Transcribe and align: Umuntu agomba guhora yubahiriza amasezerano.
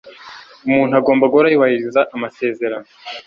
Umuntu 0.67 0.93
agomba 0.99 1.29
guhora 1.31 1.47
yubahiriza 1.51 2.01
amasezerano. 2.15 2.87